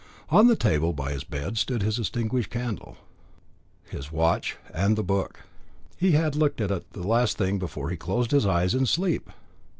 On 0.29 0.47
the 0.47 0.55
table 0.55 0.93
by 0.93 1.11
his 1.11 1.23
bed 1.23 1.59
stood 1.59 1.83
his 1.83 1.99
extinguished 1.99 2.49
candle, 2.49 2.97
his 3.83 4.11
watch, 4.11 4.57
and 4.73 4.95
the 4.95 5.03
book. 5.03 5.41
He 5.95 6.13
had 6.13 6.35
looked 6.35 6.59
at 6.59 6.71
it 6.71 6.91
the 6.93 7.05
last 7.07 7.37
thing 7.37 7.59
before 7.59 7.91
he 7.91 7.97
closed 7.97 8.31
his 8.31 8.47
eyes 8.47 8.73
in 8.73 8.87
sleep. 8.87 9.29